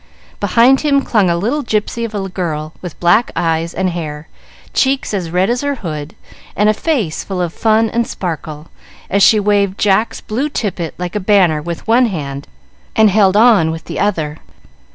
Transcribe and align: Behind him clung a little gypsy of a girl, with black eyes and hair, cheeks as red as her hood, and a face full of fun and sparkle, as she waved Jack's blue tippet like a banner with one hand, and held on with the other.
Behind 0.39 0.81
him 0.81 1.03
clung 1.03 1.29
a 1.29 1.37
little 1.37 1.61
gypsy 1.63 2.03
of 2.05 2.15
a 2.15 2.27
girl, 2.27 2.73
with 2.81 2.99
black 2.99 3.31
eyes 3.35 3.71
and 3.71 3.91
hair, 3.91 4.27
cheeks 4.73 5.13
as 5.13 5.29
red 5.29 5.47
as 5.47 5.61
her 5.61 5.75
hood, 5.75 6.15
and 6.55 6.67
a 6.67 6.73
face 6.73 7.23
full 7.23 7.39
of 7.39 7.53
fun 7.53 7.87
and 7.87 8.07
sparkle, 8.07 8.71
as 9.11 9.21
she 9.21 9.39
waved 9.39 9.77
Jack's 9.77 10.19
blue 10.19 10.49
tippet 10.49 10.95
like 10.97 11.15
a 11.15 11.19
banner 11.19 11.61
with 11.61 11.87
one 11.87 12.07
hand, 12.07 12.47
and 12.95 13.11
held 13.11 13.37
on 13.37 13.69
with 13.69 13.85
the 13.85 13.99
other. 13.99 14.37